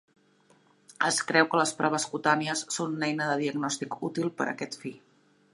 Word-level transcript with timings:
Es 1.09 1.19
creu 1.31 1.49
que 1.51 1.59
les 1.61 1.75
proves 1.83 2.07
cutànies 2.15 2.65
són 2.79 2.97
una 2.97 3.11
eina 3.11 3.31
de 3.33 3.39
diagnòstic 3.45 3.97
útil 4.11 4.37
per 4.41 4.49
a 4.49 4.53
aquest 4.57 4.83
fi. 4.85 4.97